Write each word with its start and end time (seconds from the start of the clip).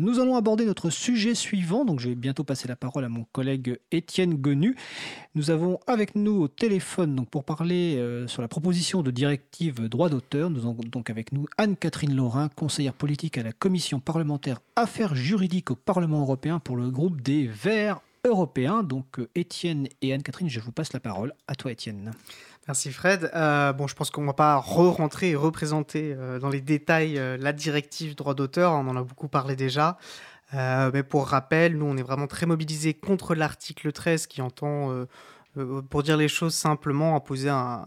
Nous 0.00 0.20
allons 0.20 0.36
aborder 0.36 0.64
notre 0.64 0.90
sujet 0.90 1.34
suivant, 1.34 1.84
donc 1.84 2.00
je 2.00 2.08
vais 2.08 2.14
bientôt 2.14 2.44
passer 2.44 2.68
la 2.68 2.76
parole 2.76 3.04
à 3.04 3.08
mon 3.08 3.24
collègue 3.32 3.78
Étienne 3.90 4.34
Gonu. 4.34 4.76
Nous 5.34 5.50
avons 5.50 5.78
avec 5.86 6.14
nous 6.14 6.42
au 6.42 6.48
téléphone 6.48 7.24
pour 7.30 7.44
parler 7.44 7.96
euh, 7.96 8.26
sur 8.26 8.42
la 8.42 8.48
proposition 8.48 9.02
de 9.02 9.10
directive 9.10 9.88
droit 9.88 10.08
d'auteur. 10.08 10.50
Nous 10.50 10.60
avons 10.60 10.76
donc 10.90 11.10
avec 11.10 11.32
nous 11.32 11.46
Anne-Catherine 11.58 12.14
Laurin, 12.14 12.48
conseillère 12.48 12.94
politique 12.94 13.38
à 13.38 13.42
la 13.42 13.52
commission 13.52 14.00
parlementaire 14.00 14.60
Affaires 14.76 15.14
juridiques 15.14 15.70
au 15.70 15.76
Parlement 15.76 16.20
européen 16.20 16.58
pour 16.58 16.76
le 16.76 16.90
groupe 16.90 17.20
des 17.20 17.46
Verts 17.46 18.00
européens. 18.24 18.82
Donc 18.82 19.18
euh, 19.18 19.28
Étienne 19.34 19.88
et 20.00 20.12
Anne-Catherine, 20.12 20.48
je 20.48 20.60
vous 20.60 20.72
passe 20.72 20.92
la 20.92 21.00
parole. 21.00 21.32
À 21.46 21.54
toi 21.54 21.72
Étienne. 21.72 22.12
Merci 22.68 22.92
Fred. 22.92 23.30
Euh, 23.34 23.72
bon, 23.72 23.86
je 23.86 23.94
pense 23.94 24.10
qu'on 24.10 24.22
ne 24.22 24.26
va 24.26 24.34
pas 24.34 24.56
re-rentrer 24.56 25.30
et 25.30 25.36
représenter 25.36 26.14
euh, 26.16 26.38
dans 26.38 26.48
les 26.48 26.60
détails 26.60 27.20
la 27.38 27.52
directive 27.52 28.14
droit 28.14 28.34
d'auteur, 28.34 28.72
on 28.72 28.86
en 28.88 28.96
a 28.96 29.02
beaucoup 29.02 29.28
parlé 29.28 29.56
déjà. 29.56 29.98
mais 30.52 31.02
pour 31.02 31.26
rappel, 31.28 31.76
nous, 31.76 31.86
on 31.86 31.96
est 31.96 32.02
vraiment 32.02 32.26
très 32.26 32.46
mobilisés 32.46 32.94
contre 32.94 33.34
l'article 33.34 33.90
13 33.90 34.26
qui 34.26 34.42
entend 34.42 35.06
pour 35.90 36.02
dire 36.02 36.16
les 36.16 36.28
choses 36.28 36.54
simplement, 36.54 37.14
imposer 37.14 37.48
la 37.48 37.84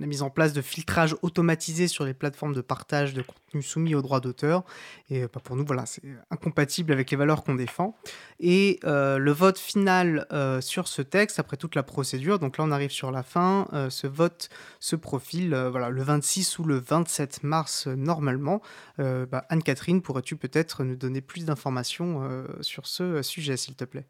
mise 0.00 0.22
en 0.22 0.30
place 0.30 0.52
de 0.52 0.62
filtrage 0.62 1.14
automatisé 1.22 1.86
sur 1.86 2.04
les 2.04 2.14
plateformes 2.14 2.54
de 2.54 2.60
partage 2.60 3.14
de 3.14 3.22
contenu 3.22 3.62
soumis 3.62 3.94
aux 3.94 4.02
droits 4.02 4.20
d'auteur. 4.20 4.64
Et 5.08 5.22
bah, 5.22 5.40
pour 5.42 5.54
nous, 5.54 5.64
voilà, 5.64 5.86
c'est 5.86 6.02
incompatible 6.30 6.92
avec 6.92 7.10
les 7.10 7.16
valeurs 7.16 7.44
qu'on 7.44 7.54
défend. 7.54 7.96
Et 8.40 8.80
euh, 8.84 9.18
le 9.18 9.30
vote 9.30 9.58
final 9.58 10.26
euh, 10.32 10.60
sur 10.60 10.88
ce 10.88 11.02
texte, 11.02 11.38
après 11.38 11.56
toute 11.56 11.76
la 11.76 11.84
procédure, 11.84 12.40
donc 12.40 12.58
là 12.58 12.64
on 12.64 12.72
arrive 12.72 12.90
sur 12.90 13.12
la 13.12 13.22
fin, 13.22 13.68
ce 13.88 14.06
vote 14.06 14.48
se 14.80 14.96
profile 14.96 15.54
voilà, 15.70 15.88
le 15.90 16.02
26 16.02 16.58
ou 16.58 16.64
le 16.64 16.78
27 16.78 17.44
mars 17.44 17.86
normalement. 17.86 18.60
Bah, 18.98 19.44
Anne-Catherine, 19.48 20.02
pourrais-tu 20.02 20.36
peut-être 20.36 20.82
nous 20.84 20.96
donner 20.96 21.20
plus 21.20 21.44
d'informations 21.44 22.28
sur 22.60 22.86
ce 22.86 23.22
sujet, 23.22 23.56
s'il 23.56 23.74
te 23.74 23.84
plaît? 23.84 24.06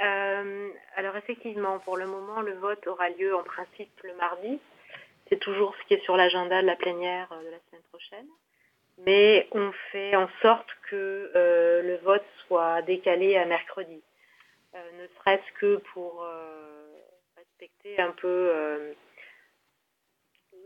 Euh, 0.00 0.70
alors 0.96 1.16
effectivement, 1.16 1.78
pour 1.80 1.96
le 1.96 2.06
moment, 2.06 2.40
le 2.40 2.54
vote 2.54 2.86
aura 2.86 3.10
lieu 3.10 3.34
en 3.34 3.42
principe 3.42 3.90
le 4.02 4.14
mardi. 4.14 4.60
C'est 5.28 5.38
toujours 5.38 5.74
ce 5.76 5.86
qui 5.86 5.94
est 5.94 6.04
sur 6.04 6.16
l'agenda 6.16 6.62
de 6.62 6.66
la 6.66 6.76
plénière 6.76 7.30
euh, 7.32 7.44
de 7.44 7.50
la 7.50 7.58
semaine 7.68 7.82
prochaine. 7.90 8.26
Mais 9.06 9.46
on 9.52 9.72
fait 9.92 10.16
en 10.16 10.28
sorte 10.42 10.68
que 10.90 11.30
euh, 11.34 11.82
le 11.82 11.96
vote 11.98 12.24
soit 12.46 12.82
décalé 12.82 13.36
à 13.36 13.44
mercredi. 13.44 14.02
ne 14.74 15.06
serait-ce 15.18 15.52
que 15.60 15.76
pour 15.92 16.26
respecter 17.36 18.00
un 18.00 18.12
peu 18.12 18.94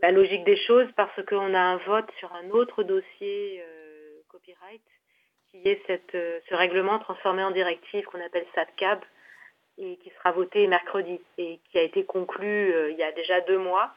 la 0.01 0.11
logique 0.11 0.43
des 0.45 0.57
choses 0.57 0.89
parce 0.95 1.23
qu'on 1.25 1.53
a 1.53 1.59
un 1.59 1.77
vote 1.77 2.09
sur 2.17 2.33
un 2.33 2.49
autre 2.49 2.83
dossier 2.83 3.63
copyright 4.29 4.81
qui 5.51 5.67
est 5.69 5.81
ce 5.87 6.55
règlement 6.55 6.97
transformé 6.99 7.43
en 7.43 7.51
directive 7.51 8.05
qu'on 8.05 8.21
appelle 8.21 8.45
SATCAB, 8.55 8.99
et 9.77 9.97
qui 9.97 10.09
sera 10.11 10.31
voté 10.31 10.67
mercredi 10.67 11.19
et 11.37 11.59
qui 11.69 11.77
a 11.77 11.81
été 11.81 12.05
conclu 12.05 12.73
euh, 12.73 12.91
il 12.91 12.97
y 12.97 13.03
a 13.03 13.11
déjà 13.11 13.41
deux 13.41 13.57
mois. 13.57 13.93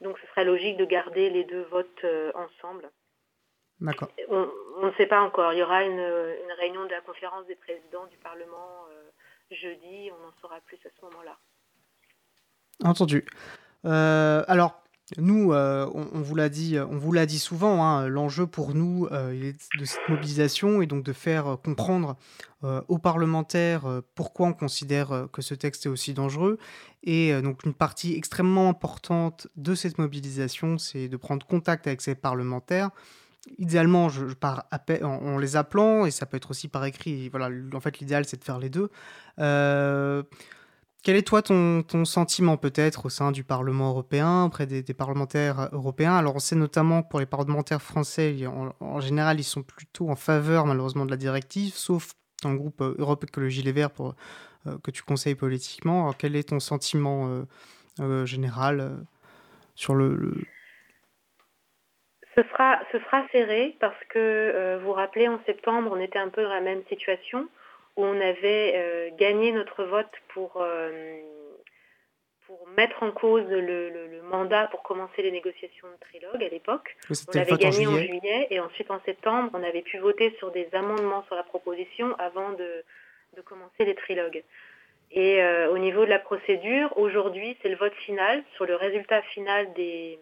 Donc 0.00 0.18
ce 0.18 0.26
serait 0.28 0.44
logique 0.44 0.76
de 0.76 0.84
garder 0.84 1.30
les 1.30 1.44
deux 1.44 1.62
votes 1.70 2.04
euh, 2.04 2.30
ensemble. 2.34 2.90
D'accord. 3.80 4.08
On, 4.28 4.48
ne 4.86 4.92
sait 4.92 5.06
pas 5.06 5.20
encore. 5.20 5.52
Il 5.52 5.58
y 5.58 5.62
aura 5.62 5.84
une, 5.84 5.98
une, 5.98 6.52
réunion 6.58 6.84
de 6.84 6.90
la 6.90 7.00
conférence 7.00 7.46
des 7.46 7.56
présidents 7.56 8.06
du 8.06 8.16
Parlement 8.18 8.86
euh, 8.90 9.10
jeudi. 9.50 10.10
On 10.12 10.28
en 10.28 10.32
saura 10.40 10.60
plus 10.60 10.78
à 10.86 10.88
ce 10.88 11.04
moment-là. 11.06 11.36
Entendu. 12.84 13.24
alors, 13.84 14.82
nous, 15.18 15.52
euh, 15.52 15.88
on, 15.94 16.20
vous 16.20 16.34
l'a 16.34 16.48
dit, 16.48 16.76
on 16.80 16.98
vous 16.98 17.12
l'a 17.12 17.26
dit 17.26 17.38
souvent, 17.38 17.84
hein, 17.84 18.08
l'enjeu 18.08 18.46
pour 18.46 18.74
nous 18.74 19.06
euh, 19.12 19.52
de 19.78 19.84
cette 19.84 20.08
mobilisation 20.08 20.82
est 20.82 20.86
donc 20.86 21.04
de 21.04 21.12
faire 21.12 21.46
euh, 21.46 21.56
comprendre 21.56 22.16
aux 22.88 22.98
parlementaires 22.98 23.84
pourquoi 24.16 24.48
on 24.48 24.52
considère 24.52 25.28
que 25.32 25.40
ce 25.40 25.54
texte 25.54 25.86
est 25.86 25.88
aussi 25.88 26.14
dangereux. 26.14 26.58
Et 27.04 27.40
donc 27.40 27.62
une 27.62 27.74
partie 27.74 28.14
extrêmement 28.14 28.68
importante 28.68 29.46
de 29.54 29.76
cette 29.76 29.98
mobilisation, 29.98 30.76
c'est 30.76 31.06
de 31.06 31.16
prendre 31.16 31.46
contact 31.46 31.86
avec 31.86 32.00
ces 32.00 32.16
parlementaires. 32.16 32.90
Idéalement, 33.58 34.08
je, 34.08 34.24
pars 34.34 34.64
en, 35.04 35.38
les 35.38 35.54
appelant, 35.54 36.06
et 36.06 36.10
ça 36.10 36.26
peut 36.26 36.38
être 36.38 36.50
aussi 36.50 36.66
par 36.66 36.84
écrit. 36.86 37.28
Voilà, 37.28 37.50
en 37.72 37.78
fait, 37.78 38.00
l'idéal, 38.00 38.24
c'est 38.24 38.38
de 38.38 38.44
faire 38.44 38.58
les 38.58 38.70
deux. 38.70 38.90
Quel 41.06 41.14
est 41.14 41.22
toi 41.24 41.40
ton, 41.40 41.84
sentiment 42.04 42.56
peut-être 42.56 43.06
au 43.06 43.10
sein 43.10 43.30
du 43.30 43.44
Parlement 43.44 43.90
européen, 43.90 44.46
auprès 44.46 44.66
des, 44.66 44.82
parlementaires 44.92 45.68
européens? 45.70 46.16
Alors 46.16 46.34
on 46.34 46.40
sait 46.40 46.56
notamment 46.56 47.04
que 47.04 47.08
pour 47.08 47.20
les 47.20 47.26
parlementaires 47.26 47.80
français, 47.80 48.34
en, 48.80 48.98
général, 48.98 49.38
ils 49.38 49.44
sont 49.44 49.62
plutôt 49.62 50.08
en 50.08 50.16
faveur 50.16 50.66
malheureusement 50.66 51.06
de 51.06 51.12
la 51.12 51.16
directive, 51.16 51.74
sauf 51.74 52.14
dans 52.42 52.54
groupe 52.54 52.80
euh, 52.80 52.96
Europe 52.98 53.22
Écologie 53.22 53.62
Les 53.62 53.70
Verts 53.70 53.92
pour, 53.92 54.16
euh, 54.66 54.78
que 54.82 54.90
tu 54.90 55.04
conseilles 55.04 55.36
politiquement. 55.36 56.02
Alors, 56.02 56.16
quel 56.16 56.34
est 56.34 56.48
ton 56.48 56.58
sentiment 56.58 57.44
euh, 58.00 58.26
général 58.26 58.96
sur 59.76 59.94
le, 59.94 60.34
Ce, 62.34 62.42
sera, 62.50 62.80
ce 62.90 62.98
sera 62.98 63.24
serré 63.30 63.76
parce 63.78 64.04
que 64.08 64.78
vous 64.80 64.86
vous 64.86 64.92
rappelez, 64.92 65.28
en 65.28 65.38
septembre, 65.46 65.88
on 65.94 66.00
était 66.00 66.18
un 66.18 66.30
peu 66.30 66.42
dans 66.42 66.52
la 66.52 66.60
même 66.60 66.82
situation 66.88 67.48
où 67.96 68.04
on 68.04 68.20
avait 68.20 68.74
euh, 68.76 69.10
gagné 69.16 69.52
notre 69.52 69.84
vote 69.84 70.12
pour, 70.28 70.60
euh, 70.60 71.18
pour 72.46 72.66
mettre 72.76 73.02
en 73.02 73.10
cause 73.10 73.46
le, 73.48 74.22
mandat 74.22 74.66
pour 74.68 74.82
commencer 74.82 75.22
les 75.22 75.30
négociations 75.30 75.86
de 75.88 76.00
trilogue 76.00 76.42
à 76.42 76.48
l'époque. 76.48 76.96
on 77.10 77.14
l'avait 77.32 77.56
gagné 77.56 77.86
en 77.86 77.96
juillet. 77.96 78.48
et 78.50 78.60
ensuite 78.60 78.90
en 78.90 79.00
septembre, 79.04 79.50
on 79.54 79.62
avait 79.62 79.82
pu 79.82 79.98
voter 79.98 80.34
sur 80.38 80.50
des 80.50 80.68
amendements 80.72 81.24
sur 81.26 81.36
la 81.36 81.44
proposition 81.44 82.14
avant 82.18 82.50
de, 82.52 82.84
de 83.36 83.40
commencer 83.40 83.84
les 83.84 83.94
trilogues. 83.94 84.42
Et 85.12 85.40
euh, 85.40 85.70
au 85.70 85.78
niveau 85.78 86.04
de 86.04 86.10
la 86.10 86.18
procédure, 86.18 86.92
aujourd'hui, 86.98 87.56
c'est 87.62 87.68
le 87.68 87.76
vote 87.76 87.94
final 87.94 88.42
sur 88.56 88.66
le 88.66 88.74
résultat 88.74 89.22
final 89.22 89.72
des, 89.74 90.18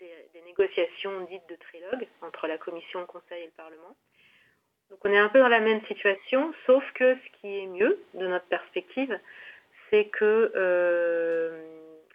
des, 0.00 0.10
des 0.34 0.40
négociations 0.42 1.20
dites 1.30 1.48
de 1.48 1.54
trilogue 1.54 2.08
entre 2.22 2.48
la 2.48 2.58
Commission, 2.58 3.00
le 3.00 3.06
Conseil 3.06 3.42
et 3.42 3.46
le 3.46 3.52
Parlement. 3.56 3.94
Donc 4.90 5.00
on 5.04 5.10
est 5.10 5.18
un 5.18 5.28
peu 5.28 5.40
dans 5.40 5.48
la 5.48 5.60
même 5.60 5.80
situation, 5.86 6.52
sauf 6.66 6.84
que 6.94 7.14
ce 7.14 7.40
qui 7.40 7.58
est 7.58 7.66
mieux 7.66 7.98
de 8.14 8.26
notre 8.26 8.46
perspective, 8.46 9.18
c'est 9.90 10.06
que 10.06 10.52
euh, 10.54 11.60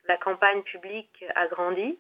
la 0.07 0.17
campagne 0.17 0.61
publique 0.63 1.25
a 1.35 1.47
grandi 1.47 1.97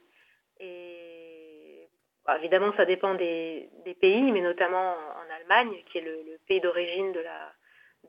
et 0.59 1.87
bah, 2.25 2.37
évidemment 2.37 2.73
ça 2.77 2.85
dépend 2.85 3.15
des, 3.15 3.69
pays, 3.99 4.31
mais 4.31 4.41
notamment 4.41 4.95
en 4.95 5.35
Allemagne, 5.35 5.75
qui 5.91 5.97
est 5.97 6.01
le, 6.01 6.39
pays 6.47 6.61
d'origine 6.61 7.11
de, 7.11 7.19
la, 7.19 7.53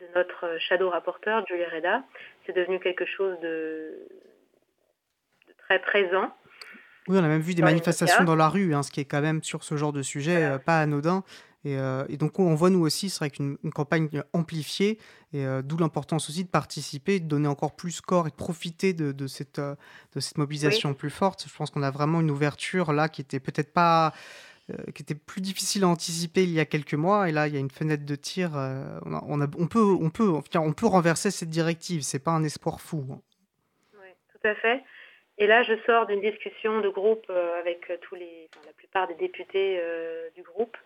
de 0.00 0.06
notre 0.14 0.58
shadow 0.58 0.90
rapporteur, 0.90 1.44
Julie 1.46 1.64
Reda, 1.64 2.02
c'est 2.46 2.54
devenu 2.54 2.78
quelque 2.80 3.04
chose 3.04 3.38
de, 3.40 4.08
très 5.58 5.80
présent. 5.80 6.32
Oui, 7.08 7.18
on 7.18 7.24
a 7.24 7.28
même 7.28 7.40
vu 7.40 7.54
des 7.54 7.62
manifestations 7.62 8.24
dans 8.24 8.36
la 8.36 8.48
rue, 8.48 8.74
hein, 8.74 8.82
ce 8.82 8.92
qui 8.92 9.00
est 9.00 9.04
quand 9.04 9.20
même 9.20 9.42
sur 9.42 9.64
ce 9.64 9.76
genre 9.76 9.92
de 9.92 10.02
sujet 10.02 10.44
euh, 10.44 10.58
pas 10.58 10.78
anodin. 10.78 11.24
Euh, 11.66 12.04
et, 12.08 12.16
donc, 12.16 12.38
on 12.38 12.54
voit 12.54 12.70
nous 12.70 12.80
aussi, 12.80 13.08
c'est 13.08 13.18
vrai 13.18 13.30
qu'une 13.30 13.56
campagne 13.72 14.08
amplifiée, 14.32 14.98
et 15.32 15.46
euh, 15.46 15.62
d'où 15.62 15.76
l'importance 15.76 16.28
aussi 16.28 16.44
de 16.44 16.50
participer, 16.50 17.20
de 17.20 17.26
donner 17.26 17.48
encore 17.48 17.76
plus 17.76 18.00
corps 18.00 18.26
et 18.26 18.30
de 18.30 18.36
profiter 18.36 18.92
de, 18.92 19.26
cette, 19.26 19.58
euh, 19.58 19.74
de 20.14 20.20
cette 20.20 20.38
mobilisation 20.38 20.94
plus 20.94 21.10
forte. 21.10 21.46
Je 21.48 21.56
pense 21.56 21.70
qu'on 21.70 21.82
a 21.82 21.90
vraiment 21.90 22.20
une 22.20 22.30
ouverture 22.30 22.92
là 22.92 23.08
qui 23.08 23.20
était 23.20 23.40
peut-être 23.40 23.72
pas. 23.72 24.12
qui 24.94 25.02
était 25.02 25.16
plus 25.16 25.40
difficile 25.40 25.82
à 25.84 25.88
anticiper 25.88 26.44
il 26.44 26.50
y 26.50 26.60
a 26.60 26.64
quelques 26.64 26.94
mois, 26.94 27.28
et 27.28 27.32
là 27.32 27.48
il 27.48 27.54
y 27.54 27.56
a 27.56 27.60
une 27.60 27.70
fenêtre 27.70 28.06
de 28.06 28.14
tir. 28.14 28.52
On, 28.54 29.40
a, 29.40 29.48
on, 29.58 29.66
peut, 29.66 29.82
on, 29.82 30.08
peut, 30.08 30.28
on 30.54 30.72
peut 30.72 30.86
renverser 30.86 31.30
cette 31.30 31.50
directive, 31.50 32.02
c'est 32.02 32.22
pas 32.22 32.30
un 32.30 32.44
espoir 32.44 32.80
fou. 32.80 33.04
Hein. 33.10 33.20
Oui, 33.94 34.08
tout 34.32 34.48
à 34.48 34.54
fait. 34.54 34.82
Et 35.38 35.46
là, 35.46 35.62
je 35.64 35.74
sors 35.84 36.06
d'une 36.06 36.20
discussion 36.20 36.80
de 36.80 36.88
groupe 36.88 37.28
avec 37.60 37.92
tous 38.02 38.14
les, 38.14 38.48
la 38.64 38.72
plupart 38.72 39.08
des 39.08 39.14
députés 39.14 39.80
du 40.36 40.42
groupe 40.42 40.76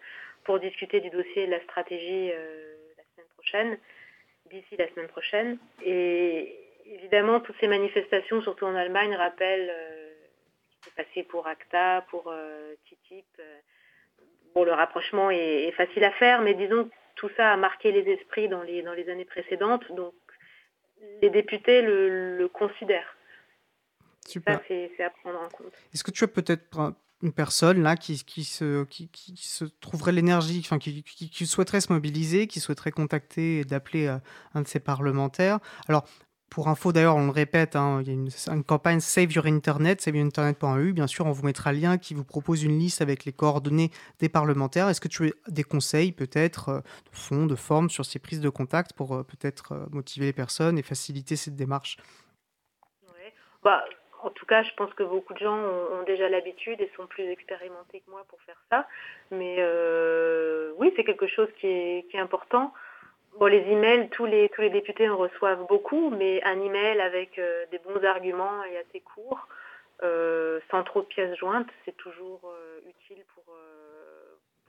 pour 0.46 0.60
discuter 0.60 1.00
du 1.00 1.10
dossier 1.10 1.46
de 1.46 1.50
la 1.50 1.60
stratégie 1.64 2.30
euh, 2.32 2.76
la 2.96 3.04
semaine 3.12 3.28
prochaine, 3.34 3.78
d'ici 4.48 4.76
la 4.78 4.88
semaine 4.90 5.08
prochaine. 5.08 5.58
Et 5.84 6.56
évidemment, 6.86 7.40
toutes 7.40 7.56
ces 7.60 7.66
manifestations, 7.66 8.40
surtout 8.40 8.64
en 8.64 8.74
Allemagne, 8.76 9.14
rappellent 9.16 9.70
euh, 9.70 10.12
ce 10.70 10.76
qui 10.76 10.84
s'est 10.84 11.04
passé 11.04 11.22
pour 11.24 11.48
ACTA, 11.48 12.06
pour 12.10 12.28
euh, 12.28 12.74
TTIP. 12.86 13.26
Bon, 14.54 14.64
le 14.64 14.72
rapprochement 14.72 15.30
est, 15.30 15.70
facile 15.72 16.04
à 16.04 16.12
faire, 16.12 16.40
mais 16.40 16.54
disons 16.54 16.88
tout 17.16 17.30
ça 17.36 17.52
a 17.52 17.56
marqué 17.56 17.92
les 17.92 18.10
esprits 18.12 18.48
dans 18.48 18.62
les, 18.62 18.82
dans 18.82 18.92
les 18.92 19.08
années 19.08 19.24
précédentes, 19.24 19.90
donc 19.92 20.14
les 21.22 21.30
députés 21.30 21.82
le, 21.82 22.48
considèrent. 22.52 23.16
Super. 24.26 24.58
Ça, 24.58 24.64
c'est 24.68 25.02
à 25.02 25.10
prendre 25.10 25.40
en 25.40 25.48
compte. 25.48 25.74
Est-ce 25.92 26.04
que 26.04 26.10
tu 26.10 26.24
as 26.24 26.28
peut-être 26.28 26.68
une 27.22 27.32
personne 27.32 27.82
là 27.82 27.96
qui, 27.96 28.16
se, 28.16 28.84
qui, 28.84 29.08
se 29.36 29.64
trouverait 29.64 30.12
l'énergie, 30.12 30.60
enfin, 30.64 30.78
qui, 30.78 31.02
souhaiterait 31.46 31.80
se 31.80 31.92
mobiliser, 31.92 32.46
qui 32.46 32.60
souhaiterait 32.60 32.92
contacter 32.92 33.60
et 33.60 33.64
d'appeler 33.64 34.06
euh, 34.06 34.18
un 34.54 34.62
de 34.62 34.68
ses 34.68 34.80
parlementaires. 34.80 35.58
Alors, 35.88 36.04
pour 36.50 36.68
info, 36.68 36.92
d'ailleurs, 36.92 37.16
on 37.16 37.24
le 37.24 37.32
répète, 37.32 37.74
hein, 37.74 38.00
il 38.02 38.08
y 38.08 38.10
a 38.10 38.52
une, 38.54 38.64
campagne 38.64 39.00
Save 39.00 39.32
Your 39.32 39.46
Internet, 39.46 40.00
saveyourinternet.eu. 40.00 40.92
Bien 40.92 41.06
sûr, 41.06 41.26
on 41.26 41.32
vous 41.32 41.44
mettra 41.44 41.72
le 41.72 41.80
lien 41.80 41.98
qui 41.98 42.14
vous 42.14 42.22
propose 42.22 42.62
une 42.62 42.78
liste 42.78 43.02
avec 43.02 43.24
les 43.24 43.32
coordonnées 43.32 43.90
des 44.20 44.28
parlementaires. 44.28 44.88
Est-ce 44.88 45.00
que 45.00 45.08
tu 45.08 45.28
as 45.28 45.50
des 45.50 45.64
conseils, 45.64 46.12
peut-être, 46.12 46.68
euh, 46.68 46.80
de 46.80 47.16
fond, 47.16 47.46
de 47.46 47.56
forme, 47.56 47.90
sur 47.90 48.04
ces 48.04 48.18
prises 48.18 48.40
de 48.40 48.48
contact 48.50 48.92
pour 48.92 49.14
euh, 49.14 49.22
peut-être 49.22 49.88
motiver 49.90 50.26
les 50.26 50.32
personnes 50.32 50.78
et 50.78 50.82
faciliter 50.82 51.34
cette 51.34 51.56
démarche? 51.56 51.96
Bah, 53.64 53.82
en 54.22 54.30
tout 54.30 54.46
cas, 54.46 54.62
je 54.62 54.72
pense 54.76 54.92
que 54.94 55.02
beaucoup 55.02 55.34
de 55.34 55.38
gens 55.38 55.56
ont, 55.56 56.02
déjà 56.06 56.28
l'habitude 56.28 56.80
et 56.80 56.90
sont 56.96 57.06
plus 57.06 57.24
expérimentés 57.24 58.00
que 58.00 58.10
moi 58.10 58.24
pour 58.28 58.40
faire 58.42 58.60
ça. 58.70 58.86
Mais 59.30 59.56
oui, 60.78 60.92
c'est 60.96 61.04
quelque 61.04 61.26
chose 61.26 61.48
qui 61.60 61.66
est, 61.66 62.06
qui 62.10 62.16
est 62.16 62.20
important. 62.20 62.72
Bon, 63.38 63.46
les 63.46 63.58
emails, 63.58 64.08
tous 64.10 64.24
les, 64.24 64.48
tous 64.48 64.62
les 64.62 64.70
députés 64.70 65.08
en 65.10 65.16
reçoivent 65.16 65.66
beaucoup, 65.68 66.08
mais 66.10 66.42
un 66.44 66.58
email 66.60 67.00
avec 67.00 67.38
euh, 67.38 67.66
des 67.70 67.78
bons 67.78 68.02
arguments 68.02 68.64
et 68.64 68.78
assez 68.78 69.00
court, 69.00 69.46
euh, 70.02 70.58
sans 70.70 70.82
trop 70.84 71.02
de 71.02 71.06
pièces 71.06 71.36
jointes, 71.38 71.68
c'est 71.84 71.96
toujours 71.98 72.40
euh, 72.44 72.78
utile 72.88 73.22
pour, 73.34 73.44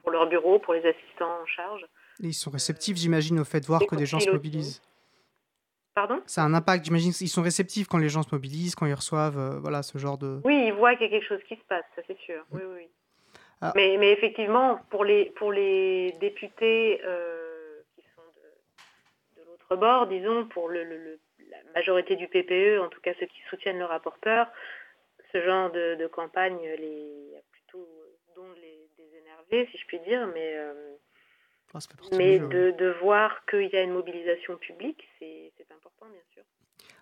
pour 0.02 0.10
leur 0.10 0.28
bureau, 0.28 0.58
pour 0.58 0.74
les 0.74 0.84
assistants 0.84 1.40
en 1.42 1.46
charge. 1.46 1.86
ils 2.20 2.34
sont 2.34 2.50
réceptifs, 2.50 2.96
j'imagine, 2.96 3.40
au 3.40 3.44
fait 3.44 3.60
de 3.60 3.66
voir 3.66 3.80
que 3.86 3.96
des 3.96 4.06
gens 4.06 4.20
se 4.20 4.30
mobilisent. 4.30 4.82
Pardon 5.98 6.22
Ça 6.26 6.42
a 6.42 6.44
un 6.44 6.54
impact, 6.54 6.84
j'imagine. 6.84 7.12
Ils 7.20 7.28
sont 7.28 7.42
réceptifs 7.42 7.88
quand 7.88 7.98
les 7.98 8.08
gens 8.08 8.22
se 8.22 8.32
mobilisent, 8.32 8.74
quand 8.74 8.86
ils 8.86 8.94
reçoivent 8.94 9.58
voilà, 9.60 9.82
ce 9.82 9.98
genre 9.98 10.18
de. 10.18 10.40
Oui, 10.44 10.66
ils 10.68 10.72
voient 10.72 10.94
qu'il 10.94 11.06
y 11.06 11.08
a 11.08 11.10
quelque 11.10 11.28
chose 11.28 11.42
qui 11.48 11.56
se 11.56 11.64
passe, 11.68 11.84
ça 11.96 12.02
c'est 12.06 12.18
sûr. 12.18 12.44
Oui, 12.52 12.62
oui. 12.74 12.88
Ah. 13.60 13.72
Mais, 13.74 13.96
mais, 13.98 14.12
effectivement, 14.12 14.78
pour 14.90 15.04
les, 15.04 15.32
pour 15.36 15.50
les 15.50 16.12
députés 16.20 17.00
bord, 19.76 20.06
disons, 20.06 20.46
pour 20.46 20.68
le, 20.68 20.82
la 21.50 21.56
majorité 21.74 22.16
du 22.16 22.28
PPE, 22.28 22.80
en 22.80 22.88
tout 22.88 23.00
cas 23.00 23.12
ceux 23.18 23.26
qui 23.26 23.40
soutiennent 23.50 23.78
le 23.78 23.84
rapporteur, 23.84 24.48
ce 25.32 25.42
genre 25.42 25.70
de, 25.70 26.06
campagne 26.08 26.60
les, 26.78 27.34
plutôt 27.52 27.86
dont 28.34 28.50
les 28.60 28.88
désénerver, 28.96 29.68
si 29.70 29.78
je 29.78 29.86
puis 29.86 30.00
dire, 30.00 30.26
mais, 30.28 30.56
euh, 30.56 30.94
mais 32.12 32.38
de, 32.38 32.74
de, 32.78 32.94
voir 33.02 33.44
qu'il 33.46 33.68
y 33.68 33.76
a 33.76 33.82
une 33.82 33.92
mobilisation 33.92 34.56
publique, 34.56 35.08
c'est 35.18 35.52
important, 35.70 36.06
bien 36.10 36.22
sûr. 36.32 36.42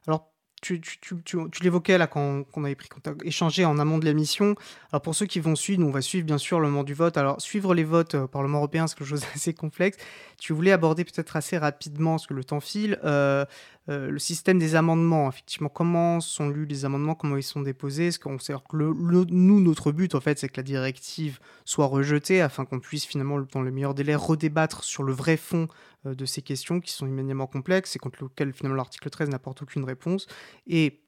Alors, 0.06 0.30
tu, 0.62 0.80
tu, 0.80 0.98
tu, 1.00 1.22
tu 1.24 1.62
l'évoquais 1.62 1.98
là 1.98 2.06
quand, 2.06 2.44
on 2.56 2.64
avait 2.64 2.74
pris 2.74 2.88
contact, 2.88 3.24
échangé 3.24 3.64
en 3.64 3.78
amont 3.78 3.98
de 3.98 4.04
l'émission. 4.04 4.54
Alors 4.90 5.02
pour 5.02 5.14
ceux 5.14 5.26
qui 5.26 5.38
vont 5.38 5.54
suivre, 5.54 5.80
nous, 5.80 5.88
on 5.88 5.92
va 5.92 6.00
suivre 6.00 6.26
bien 6.26 6.38
sûr 6.38 6.60
le 6.60 6.68
moment 6.68 6.82
du 6.82 6.94
vote. 6.94 7.16
Alors 7.16 7.40
suivre 7.40 7.74
les 7.74 7.84
votes 7.84 8.14
au 8.14 8.26
Parlement 8.26 8.58
européen, 8.58 8.86
c'est 8.86 8.96
quelque 8.96 9.08
chose 9.08 9.20
d'assez 9.34 9.54
complexe. 9.54 9.98
Tu 10.40 10.52
voulais 10.52 10.72
aborder 10.72 11.04
peut-être 11.04 11.36
assez 11.36 11.58
rapidement, 11.58 12.12
parce 12.12 12.26
que 12.26 12.34
le 12.34 12.42
temps 12.42 12.60
file, 12.60 12.98
euh, 13.04 13.44
euh, 13.88 14.10
le 14.10 14.18
système 14.18 14.58
des 14.58 14.74
amendements, 14.74 15.28
effectivement, 15.28 15.68
comment 15.68 16.20
sont 16.20 16.48
lus 16.48 16.66
les 16.66 16.84
amendements, 16.84 17.14
comment 17.14 17.36
ils 17.36 17.42
sont 17.42 17.60
déposés. 17.60 18.10
Que 18.10 19.32
nous, 19.32 19.60
notre 19.60 19.92
but, 19.92 20.14
en 20.14 20.20
fait, 20.20 20.38
c'est 20.38 20.48
que 20.48 20.56
la 20.56 20.64
directive 20.64 21.38
soit 21.64 21.86
rejetée 21.86 22.40
afin 22.40 22.64
qu'on 22.64 22.80
puisse 22.80 23.04
finalement, 23.04 23.40
dans 23.40 23.62
le 23.62 23.70
meilleur 23.70 23.94
délai, 23.94 24.14
redébattre 24.14 24.82
sur 24.82 25.04
le 25.04 25.12
vrai 25.12 25.36
fond 25.36 25.68
euh, 26.06 26.14
de 26.14 26.24
ces 26.24 26.42
questions 26.42 26.80
qui 26.80 26.92
sont 26.92 27.06
immédiatement 27.06 27.46
complexes 27.46 27.94
et 27.94 27.98
contre 27.98 28.24
lesquelles 28.24 28.52
finalement 28.52 28.76
l'article 28.76 29.08
13 29.08 29.28
n'apporte 29.28 29.62
aucune 29.62 29.84
réponse. 29.84 30.26
Et 30.66 31.02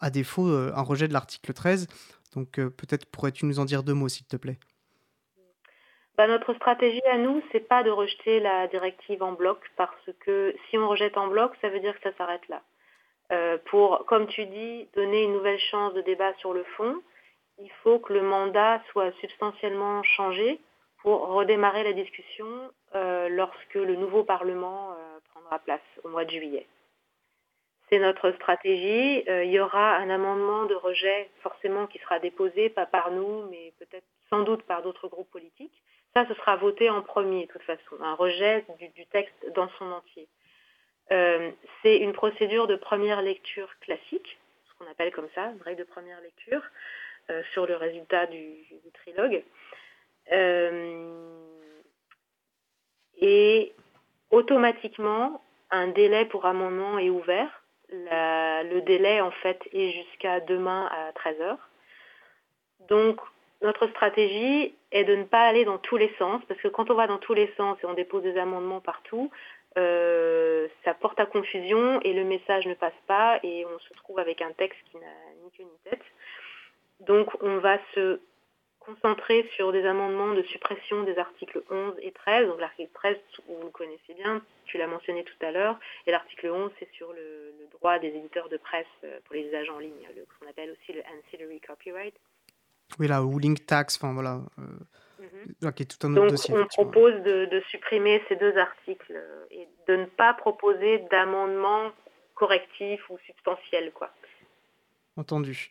à 0.00 0.10
défaut, 0.10 0.48
euh, 0.48 0.72
un 0.74 0.82
rejet 0.82 1.06
de 1.06 1.12
l'article 1.12 1.52
13. 1.52 1.86
Donc 2.34 2.52
peut-être 2.52 3.04
pourrais-tu 3.06 3.44
nous 3.44 3.58
en 3.58 3.66
dire 3.66 3.82
deux 3.82 3.92
mots, 3.92 4.08
s'il 4.08 4.24
te 4.24 4.36
plaît? 4.36 4.58
Bah, 6.16 6.26
notre 6.26 6.52
stratégie 6.54 7.02
à 7.06 7.16
nous, 7.16 7.42
c'est 7.50 7.66
pas 7.66 7.82
de 7.82 7.90
rejeter 7.90 8.38
la 8.40 8.68
directive 8.68 9.22
en 9.22 9.32
bloc 9.32 9.58
parce 9.76 10.10
que 10.20 10.54
si 10.68 10.76
on 10.76 10.88
rejette 10.88 11.16
en 11.16 11.28
bloc, 11.28 11.52
ça 11.60 11.70
veut 11.70 11.80
dire 11.80 11.94
que 11.98 12.10
ça 12.10 12.16
s'arrête 12.16 12.46
là. 12.48 12.62
Euh, 13.32 13.56
pour, 13.66 14.04
comme 14.06 14.26
tu 14.26 14.44
dis, 14.44 14.88
donner 14.94 15.24
une 15.24 15.32
nouvelle 15.32 15.58
chance 15.58 15.94
de 15.94 16.02
débat 16.02 16.34
sur 16.34 16.52
le 16.52 16.64
fond, 16.76 17.02
il 17.58 17.70
faut 17.82 17.98
que 17.98 18.12
le 18.12 18.22
mandat 18.22 18.82
soit 18.90 19.12
substantiellement 19.20 20.02
changé 20.02 20.60
pour 20.98 21.28
redémarrer 21.28 21.82
la 21.82 21.94
discussion 21.94 22.46
euh, 22.94 23.30
lorsque 23.30 23.74
le 23.74 23.96
nouveau 23.96 24.22
Parlement 24.22 24.92
euh, 24.92 25.18
prendra 25.32 25.58
place 25.60 25.80
au 26.04 26.08
mois 26.08 26.26
de 26.26 26.30
juillet. 26.30 26.66
C'est 27.88 27.98
notre 27.98 28.32
stratégie. 28.32 29.22
il 29.26 29.50
y 29.50 29.60
aura 29.60 29.96
un 29.96 30.08
amendement 30.08 30.64
de 30.64 30.74
rejet 30.74 31.30
forcément 31.42 31.86
qui 31.86 31.98
sera 31.98 32.20
déposé, 32.20 32.70
pas 32.70 32.86
par 32.86 33.10
nous, 33.10 33.46
mais 33.50 33.72
peut-être 33.78 34.06
sans 34.30 34.42
doute 34.42 34.62
par 34.62 34.82
d'autres 34.82 35.08
groupes 35.08 35.30
politiques. 35.30 35.82
Ça, 36.14 36.26
ce 36.26 36.34
sera 36.34 36.56
voté 36.56 36.90
en 36.90 37.00
premier, 37.00 37.46
de 37.46 37.52
toute 37.52 37.62
façon, 37.62 37.96
un 38.00 38.14
rejet 38.14 38.66
du, 38.78 39.06
texte 39.06 39.34
dans 39.54 39.68
son 39.78 39.90
entier. 39.90 40.28
Euh, 41.10 41.50
c'est 41.82 41.96
une 41.98 42.12
procédure 42.12 42.66
de 42.66 42.76
première 42.76 43.22
lecture 43.22 43.68
classique, 43.80 44.38
ce 44.66 44.74
qu'on 44.74 44.90
appelle 44.90 45.12
comme 45.12 45.28
ça, 45.34 45.46
une 45.46 45.62
règle 45.62 45.80
de 45.80 45.88
première 45.88 46.20
lecture, 46.20 46.62
euh, 47.30 47.42
sur 47.52 47.66
le 47.66 47.76
résultat 47.76 48.26
du, 48.26 48.56
trilogue. 48.92 49.42
Euh, 50.32 51.30
et 53.18 53.72
automatiquement, 54.30 55.42
un 55.70 55.88
délai 55.88 56.26
pour 56.26 56.44
amendement 56.44 56.98
est 56.98 57.10
ouvert. 57.10 57.62
le 57.90 58.80
délai, 58.80 59.22
en 59.22 59.30
fait, 59.30 59.60
est 59.72 59.90
jusqu'à 59.92 60.40
demain 60.40 60.90
à 60.92 61.12
13h. 61.12 61.56
Donc, 62.88 63.18
notre 63.62 63.86
stratégie 63.88 64.74
est 64.90 65.04
de 65.04 65.14
ne 65.14 65.24
pas 65.24 65.46
aller 65.46 65.64
dans 65.64 65.78
tous 65.78 65.96
les 65.96 66.12
sens, 66.18 66.42
parce 66.48 66.60
que 66.60 66.68
quand 66.68 66.90
on 66.90 66.94
va 66.94 67.06
dans 67.06 67.18
tous 67.18 67.34
les 67.34 67.52
sens 67.56 67.78
et 67.82 67.86
on 67.86 67.94
dépose 67.94 68.22
des 68.22 68.36
amendements 68.36 68.80
partout, 68.80 69.30
euh, 69.78 70.68
ça 70.84 70.94
porte 70.94 71.18
à 71.18 71.26
confusion 71.26 72.00
et 72.02 72.12
le 72.12 72.24
message 72.24 72.66
ne 72.66 72.74
passe 72.74 72.92
pas 73.06 73.40
et 73.42 73.64
on 73.64 73.78
se 73.78 73.94
trouve 73.94 74.18
avec 74.18 74.42
un 74.42 74.52
texte 74.52 74.80
qui 74.90 74.98
n'a 74.98 75.06
ni 75.42 75.50
queue 75.52 75.64
ni 75.64 75.90
tête. 75.90 76.04
Donc 77.00 77.30
on 77.42 77.58
va 77.58 77.78
se 77.94 78.20
concentrer 78.80 79.48
sur 79.54 79.72
des 79.72 79.86
amendements 79.86 80.34
de 80.34 80.42
suppression 80.42 81.04
des 81.04 81.16
articles 81.16 81.62
11 81.70 81.94
et 82.02 82.12
13. 82.12 82.48
Donc 82.48 82.60
l'article 82.60 82.90
13, 82.92 83.16
vous 83.48 83.62
le 83.62 83.70
connaissez 83.70 84.14
bien, 84.14 84.42
tu 84.66 84.76
l'as 84.76 84.88
mentionné 84.88 85.24
tout 85.24 85.46
à 85.46 85.52
l'heure, 85.52 85.78
et 86.06 86.10
l'article 86.10 86.50
11, 86.50 86.70
c'est 86.78 86.90
sur 86.92 87.12
le, 87.12 87.54
droit 87.72 87.98
des 87.98 88.08
éditeurs 88.08 88.48
de 88.48 88.58
presse 88.58 88.86
euh, 89.04 89.18
pour 89.24 89.34
les 89.34 89.46
usages 89.46 89.70
en 89.70 89.78
ligne, 89.78 90.06
ce 90.14 90.38
qu'on 90.38 90.50
appelle 90.50 90.70
aussi 90.70 90.92
le 90.92 91.00
ancillary 91.00 91.60
copyright. 91.60 92.14
Oui, 92.98 93.08
la 93.08 93.20
link 93.20 93.66
tax, 93.66 93.96
enfin 93.96 94.12
voilà, 94.12 94.40
euh, 94.58 94.62
mhm. 95.62 95.72
qui 95.72 95.82
est 95.82 95.86
tout 95.86 96.06
un 96.06 96.16
autre 96.16 96.30
dossier. 96.30 96.54
On 96.54 96.66
propose 96.66 97.14
de, 97.22 97.62
supprimer 97.70 98.22
ces 98.28 98.36
deux 98.36 98.56
articles 98.56 99.20
et 99.50 99.68
de 99.88 99.96
ne 99.96 100.04
pas 100.06 100.34
proposer 100.34 100.98
d'amendement 101.10 101.90
correctif 102.34 103.00
ou 103.10 103.18
substantiel, 103.26 103.92
quoi. 103.92 104.10
Entendu. 105.16 105.70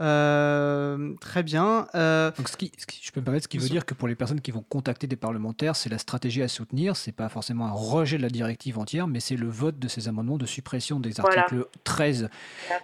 Euh, 0.00 1.14
très 1.20 1.42
bien. 1.42 1.86
Euh, 1.94 2.30
Donc, 2.36 2.48
ce 2.48 2.56
qui, 2.56 2.72
je 3.02 3.10
peux 3.10 3.20
me 3.20 3.24
permettre, 3.24 3.44
ce 3.44 3.48
qui 3.48 3.58
veut 3.58 3.68
dire 3.68 3.84
que 3.84 3.94
pour 3.94 4.08
les 4.08 4.14
personnes 4.14 4.40
qui 4.40 4.50
vont 4.50 4.62
contacter 4.62 5.06
des 5.06 5.16
parlementaires, 5.16 5.76
c'est 5.76 5.88
la 5.88 5.98
stratégie 5.98 6.42
à 6.42 6.48
soutenir. 6.48 6.96
C'est 6.96 7.14
pas 7.14 7.28
forcément 7.28 7.66
un 7.66 7.72
rejet 7.72 8.16
de 8.16 8.22
la 8.22 8.28
directive 8.28 8.78
entière, 8.78 9.06
mais 9.06 9.20
c'est 9.20 9.36
le 9.36 9.48
vote 9.48 9.78
de 9.78 9.88
ces 9.88 10.08
amendements 10.08 10.38
de 10.38 10.46
suppression 10.46 11.00
des 11.00 11.20
articles 11.20 11.66
13 11.84 12.30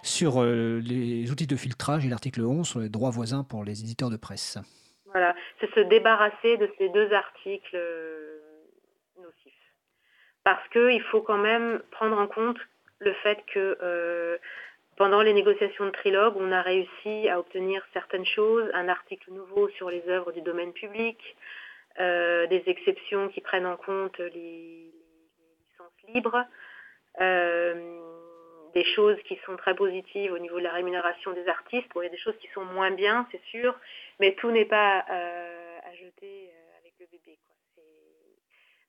sur 0.03 0.41
euh, 0.41 0.79
les 0.83 1.31
outils 1.31 1.47
de 1.47 1.55
filtrage 1.55 2.05
et 2.05 2.09
l'article 2.09 2.41
11 2.41 2.67
sur 2.67 2.79
les 2.79 2.89
droits 2.89 3.11
voisins 3.11 3.43
pour 3.43 3.63
les 3.63 3.81
éditeurs 3.81 4.09
de 4.09 4.17
presse. 4.17 4.57
Voilà, 5.05 5.33
c'est 5.61 5.73
se 5.73 5.79
débarrasser 5.79 6.57
de 6.57 6.69
ces 6.77 6.89
deux 6.89 7.11
articles 7.13 7.77
nocifs. 9.17 9.53
Parce 10.43 10.67
qu'il 10.69 11.01
faut 11.03 11.21
quand 11.21 11.37
même 11.37 11.81
prendre 11.91 12.17
en 12.17 12.27
compte 12.27 12.57
le 12.99 13.13
fait 13.23 13.39
que 13.53 14.39
pendant 14.95 15.21
les 15.21 15.33
négociations 15.33 15.85
de 15.85 15.91
trilogue, 15.91 16.35
on 16.37 16.51
a 16.51 16.61
réussi 16.61 17.27
à 17.29 17.39
obtenir 17.39 17.85
certaines 17.93 18.25
choses, 18.25 18.69
un 18.73 18.87
article 18.87 19.31
nouveau 19.31 19.67
sur 19.69 19.89
les 19.89 20.07
œuvres 20.07 20.31
du 20.31 20.41
domaine 20.41 20.71
public, 20.71 21.17
euh, 21.99 22.47
des 22.47 22.63
exceptions 22.67 23.27
qui 23.29 23.41
prennent 23.41 23.65
en 23.65 23.77
compte 23.77 24.17
les, 24.19 24.91
licences 25.69 26.13
libres, 26.13 26.45
euh, 27.19 27.99
des 28.73 28.83
choses 28.83 29.17
qui 29.23 29.37
sont 29.45 29.57
très 29.57 29.75
positives 29.75 30.31
au 30.31 30.39
niveau 30.39 30.59
de 30.59 30.63
la 30.63 30.71
rémunération 30.71 31.31
des 31.33 31.47
artistes. 31.47 31.87
il 31.95 32.03
y 32.03 32.05
a 32.05 32.09
des 32.09 32.17
choses 32.17 32.37
qui 32.37 32.47
sont 32.53 32.65
moins 32.65 32.91
bien, 32.91 33.27
c'est 33.31 33.43
sûr, 33.45 33.77
mais 34.19 34.33
tout 34.35 34.51
n'est 34.51 34.65
pas 34.65 35.05
euh, 35.09 35.77
à 35.83 35.93
jeter 35.93 36.51
avec 36.79 36.93
le 36.99 37.05
bébé. 37.07 37.37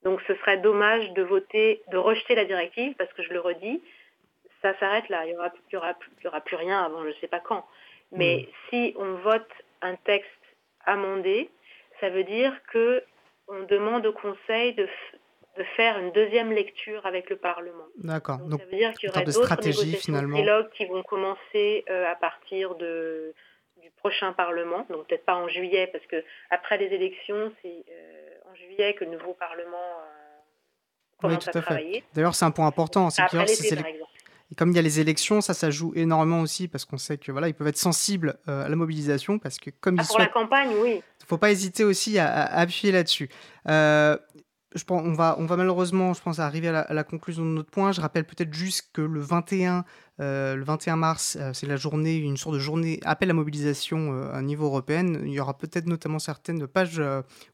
Donc 0.05 0.21
ce 0.29 0.35
serait 0.37 0.59
dommage 0.59 1.11
de 1.15 1.23
voter, 1.23 1.83
de 1.91 1.97
rejeter 1.97 2.37
la 2.37 2.45
directive, 2.45 2.95
parce 2.95 3.13
que 3.13 3.25
je 3.25 3.33
le 3.33 3.41
redis, 3.41 3.83
ça 4.73 4.79
s'arrête 4.79 5.09
là. 5.09 5.25
Il 5.25 5.33
n'y 5.33 5.37
aura, 5.37 5.53
y 5.73 5.77
aura, 5.77 5.95
y 6.25 6.27
aura, 6.27 6.41
plus 6.41 6.57
rien 6.57 6.85
avant 6.85 7.03
je 7.03 7.09
ne 7.09 7.15
sais 7.15 7.29
pas 7.29 7.41
quand. 7.41 7.65
Mais 8.13 8.47
mm. 8.49 8.53
si 8.71 8.95
on 8.99 9.15
vote 9.17 9.51
un 9.83 9.97
texte 9.97 10.31
amendé, 10.85 11.51
ça 12.01 12.11
veut 12.11 12.25
dire 12.25 12.53
que 12.73 13.03
on 13.49 13.63
demande 13.65 14.07
au 14.07 14.13
Conseil 14.13 14.75
de, 14.75 14.89
de 15.57 15.65
faire 15.77 15.99
une 15.99 16.11
deuxième 16.13 16.51
lecture 16.53 17.07
avec 17.07 17.31
le 17.31 17.37
Parlement. 17.37 17.87
D'accord. 17.99 18.39
Donc, 18.39 18.61
ça 18.61 18.67
veut 18.67 18.77
dire 18.77 18.93
qu'il 18.95 19.09
y 19.09 19.11
aura 19.11 19.23
d'autres 19.23 19.57
négociations 19.57 19.99
finalement. 20.01 20.65
qui 20.75 20.87
vont 20.87 21.03
commencer 21.03 21.85
euh, 21.89 22.11
à 22.11 22.17
partir 22.17 22.75
de, 22.75 23.33
du 23.81 23.91
prochain 23.97 24.33
Parlement. 24.33 24.85
Donc 24.91 25.07
peut-être 25.07 25.25
pas 25.25 25.37
en 25.37 25.49
juillet, 25.49 25.89
parce 25.93 26.05
que 26.07 26.25
après 26.51 26.79
les 26.79 26.87
élections, 26.87 27.53
c'est 27.63 27.85
euh, 27.91 28.51
en 28.51 28.55
juillet 28.55 28.95
que 28.95 29.05
le 29.05 29.13
nouveau 29.13 29.35
Parlement 29.35 29.77
euh, 29.77 31.21
commence 31.21 31.47
oui, 31.47 31.53
tout 31.53 31.59
à, 31.59 31.63
travailler. 31.63 32.05
D'ailleurs, 32.15 32.35
c'est 32.35 32.45
un 32.45 32.51
point 32.51 32.67
important. 32.67 33.11
C'est 33.11 33.23
par 33.23 33.43
exemple. 33.43 34.06
Et 34.51 34.55
comme 34.55 34.71
il 34.71 34.77
y 34.77 34.79
a 34.79 34.83
les 34.83 35.01
élections, 35.01 35.41
ça, 35.41 35.55
ça 35.55 35.71
joue 35.71 35.93
énormément 35.97 36.41
aussi 36.41 36.69
parce 36.69 36.85
qu'on 36.85 36.99
sait 36.99 37.19
que 37.19 37.33
voilà, 37.33 37.49
ils 37.49 37.55
peuvent 37.55 37.67
être 37.67 37.77
sensibles 37.77 38.39
à 38.47 38.69
la 38.69 38.77
mobilisation 38.77 39.39
parce 39.39 39.59
que 39.59 39.71
comme 39.81 39.97
ah, 39.99 40.03
ils 40.03 40.07
pour 40.07 40.19
la 40.19 40.29
campagne, 40.29 40.71
oui. 40.81 41.03
Il 41.21 41.27
faut 41.27 41.39
pas 41.39 41.51
hésiter 41.51 41.83
aussi 41.83 42.19
à, 42.21 42.45
appuyer 42.45 42.93
là-dessus. 42.93 43.29
Euh, 43.69 44.17
on, 44.91 45.13
va, 45.13 45.37
malheureusement, 45.39 46.13
je 46.13 46.21
pense, 46.21 46.39
arriver 46.39 46.69
à 46.69 46.93
la, 46.93 47.05
conclusion 47.05 47.45
de 47.45 47.51
notre 47.51 47.71
point. 47.71 47.93
Je 47.93 48.01
rappelle 48.01 48.25
peut-être 48.25 48.53
juste 48.53 48.91
que 48.93 49.01
le 49.01 49.21
21, 49.21 49.85
euh, 50.21 50.57
le 50.57 50.65
21 50.65 50.97
mars, 50.97 51.37
euh, 51.41 51.53
c'est 51.55 51.67
la 51.67 51.77
journée, 51.77 52.17
une 52.17 52.37
sorte 52.37 52.55
de 52.55 52.61
journée 52.61 53.01
appel 53.05 53.31
à 53.31 53.33
mobilisation 53.33 54.13
euh, 54.13 54.33
à 54.33 54.43
niveau 54.43 54.67
européen. 54.67 55.15
Il 55.25 55.33
y 55.33 55.41
aura 55.41 55.57
peut-être 55.57 55.87
notamment 55.87 56.19
certaines 56.19 56.67
pages 56.67 57.03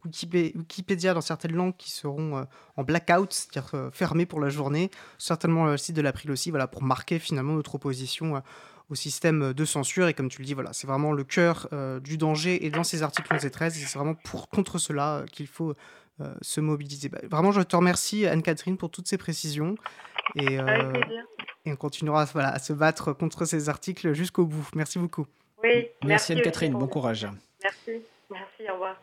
Wikipédia 0.04 1.14
dans 1.14 1.20
certaines 1.20 1.54
langues 1.54 1.76
qui 1.76 1.90
seront 1.90 2.46
en 2.76 2.84
blackout, 2.84 3.32
c'est-à-dire 3.32 3.90
fermées 3.92 4.26
pour 4.26 4.40
la 4.40 4.48
journée. 4.48 4.90
Certainement 5.18 5.66
le 5.66 5.76
site 5.76 5.96
de 5.96 6.02
l'April 6.02 6.30
aussi, 6.30 6.50
voilà, 6.50 6.66
pour 6.66 6.82
marquer 6.82 7.18
finalement 7.18 7.54
notre 7.54 7.74
opposition 7.74 8.42
au 8.88 8.94
système 8.94 9.52
de 9.52 9.64
censure. 9.64 10.08
Et 10.08 10.14
comme 10.14 10.28
tu 10.28 10.40
le 10.40 10.46
dis, 10.46 10.54
voilà, 10.54 10.72
c'est 10.72 10.86
vraiment 10.86 11.12
le 11.12 11.24
cœur 11.24 11.68
du 12.02 12.16
danger. 12.16 12.64
Et 12.64 12.70
dans 12.70 12.84
ces 12.84 13.02
articles 13.02 13.32
11 13.32 13.44
et 13.44 13.50
13, 13.50 13.74
c'est 13.74 13.98
vraiment 13.98 14.14
pour, 14.14 14.48
contre 14.48 14.78
cela 14.78 15.24
qu'il 15.30 15.46
faut 15.46 15.74
se 16.40 16.60
mobiliser. 16.60 17.08
Bah, 17.08 17.18
vraiment, 17.30 17.52
je 17.52 17.60
te 17.60 17.76
remercie, 17.76 18.26
Anne-Catherine, 18.26 18.76
pour 18.76 18.90
toutes 18.90 19.08
ces 19.08 19.18
précisions. 19.18 19.74
Et, 20.36 20.58
euh, 20.58 20.92
et 21.64 21.72
on 21.72 21.76
continuera 21.76 22.24
voilà, 22.26 22.50
à 22.50 22.58
se 22.58 22.72
battre 22.72 23.12
contre 23.12 23.44
ces 23.44 23.68
articles 23.68 24.12
jusqu'au 24.12 24.46
bout. 24.46 24.68
Merci 24.74 24.98
beaucoup. 24.98 25.26
Oui, 25.62 25.88
merci, 26.04 26.32
Anne-Catherine. 26.32 26.72
Bon 26.72 26.88
courage. 26.88 27.26
Merci. 27.62 28.02
Merci, 28.30 28.70
au 28.70 28.74
revoir. 28.74 28.96